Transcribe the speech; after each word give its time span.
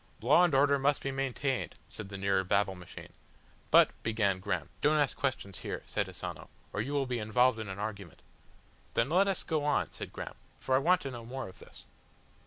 "Law 0.19 0.43
and 0.43 0.55
order 0.55 0.79
must 0.79 1.03
be 1.03 1.11
maintained," 1.11 1.75
said 1.87 2.09
the 2.09 2.17
nearer 2.17 2.43
Babble 2.43 2.73
Machine. 2.73 3.13
"But," 3.69 3.91
began 4.01 4.39
Graham. 4.39 4.69
"Don't 4.81 4.97
ask 4.97 5.15
questions 5.15 5.59
here," 5.59 5.83
said 5.85 6.09
Asano, 6.09 6.49
"or 6.73 6.81
you 6.81 6.93
will 6.93 7.05
be 7.05 7.19
involved 7.19 7.59
in 7.59 7.69
an 7.69 7.77
argument." 7.77 8.23
"Then 8.95 9.09
let 9.09 9.27
us 9.27 9.43
go 9.43 9.63
on," 9.63 9.93
said 9.93 10.11
Graham, 10.11 10.33
"for 10.59 10.73
I 10.73 10.79
want 10.79 11.01
to 11.01 11.11
know 11.11 11.23
more 11.23 11.47
of 11.47 11.59
this." 11.59 11.85